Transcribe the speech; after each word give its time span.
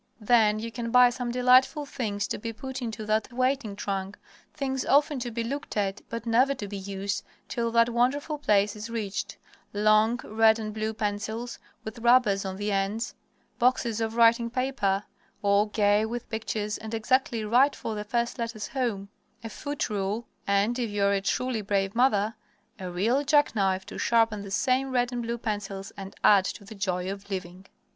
Then 0.19 0.57
you 0.57 0.71
can 0.71 0.89
buy 0.89 1.11
such 1.11 1.31
delightful 1.33 1.85
things 1.85 2.27
to 2.29 2.39
be 2.39 2.51
put 2.53 2.81
into 2.81 3.05
that 3.05 3.31
waiting 3.31 3.75
trunk 3.75 4.17
things 4.51 4.83
often 4.83 5.19
to 5.19 5.29
be 5.29 5.43
looked 5.43 5.77
at, 5.77 6.01
but 6.09 6.25
never 6.25 6.55
to 6.55 6.67
be 6.67 6.75
used 6.79 7.23
till 7.47 7.69
that 7.73 7.87
wonderful 7.87 8.39
place 8.39 8.75
is 8.75 8.89
reached 8.89 9.37
long 9.73 10.19
red 10.23 10.57
and 10.57 10.73
blue 10.73 10.95
pencils, 10.95 11.59
with 11.83 11.99
rubbers 11.99 12.45
on 12.45 12.55
the 12.57 12.71
ends; 12.71 13.13
boxes 13.59 14.01
of 14.01 14.15
writing 14.15 14.49
paper, 14.49 15.03
all 15.43 15.67
gay 15.67 16.03
with 16.03 16.27
pictures 16.31 16.79
and 16.79 16.95
exactly 16.95 17.45
right 17.45 17.75
for 17.75 17.93
the 17.93 18.03
first 18.03 18.39
letters 18.39 18.69
home; 18.69 19.07
a 19.43 19.49
foot 19.49 19.87
rule, 19.87 20.27
and, 20.47 20.79
if 20.79 20.89
you 20.89 21.03
are 21.03 21.13
a 21.13 21.21
truly 21.21 21.61
brave 21.61 21.93
mother, 21.93 22.33
a 22.79 22.89
real 22.89 23.23
jackknife 23.23 23.85
to 23.85 23.99
sharpen 23.99 24.41
the 24.41 24.49
same 24.49 24.89
red 24.89 25.11
and 25.11 25.21
blue 25.21 25.37
pencils 25.37 25.91
and 25.95 26.15
add 26.23 26.43
to 26.45 26.65
the 26.65 26.73
joy 26.73 27.07
of 27.11 27.29
living. 27.29 27.67